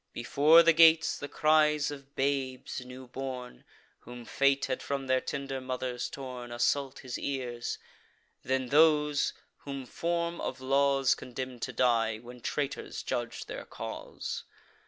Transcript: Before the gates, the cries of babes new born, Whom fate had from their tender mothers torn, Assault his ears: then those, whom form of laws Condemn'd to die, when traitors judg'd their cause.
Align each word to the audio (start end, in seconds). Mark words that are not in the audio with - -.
Before 0.13 0.63
the 0.63 0.73
gates, 0.73 1.19
the 1.19 1.27
cries 1.27 1.91
of 1.91 2.15
babes 2.15 2.81
new 2.83 3.05
born, 3.05 3.63
Whom 3.99 4.25
fate 4.25 4.65
had 4.65 4.81
from 4.81 5.05
their 5.05 5.21
tender 5.21 5.61
mothers 5.61 6.09
torn, 6.09 6.51
Assault 6.51 6.97
his 7.01 7.19
ears: 7.19 7.77
then 8.41 8.69
those, 8.69 9.33
whom 9.57 9.85
form 9.85 10.41
of 10.41 10.59
laws 10.59 11.13
Condemn'd 11.13 11.61
to 11.61 11.71
die, 11.71 12.17
when 12.17 12.41
traitors 12.41 13.03
judg'd 13.03 13.47
their 13.47 13.63
cause. 13.63 14.43